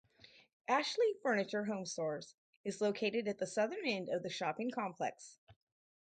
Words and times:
Ashley 0.67 1.13
Furniture 1.21 1.63
HomeStores 1.65 2.33
is 2.65 2.81
located 2.81 3.27
at 3.27 3.37
the 3.37 3.45
southern 3.45 3.85
end 3.85 4.09
of 4.09 4.23
the 4.23 4.31
shopping 4.31 4.71
complex. 4.71 5.37